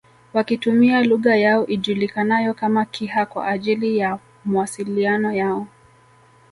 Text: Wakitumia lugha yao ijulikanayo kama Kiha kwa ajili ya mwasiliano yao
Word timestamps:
Wakitumia 0.33 1.01
lugha 1.03 1.35
yao 1.35 1.67
ijulikanayo 1.67 2.53
kama 2.53 2.85
Kiha 2.85 3.25
kwa 3.25 3.47
ajili 3.47 3.97
ya 3.97 4.19
mwasiliano 4.45 5.31
yao 5.33 5.67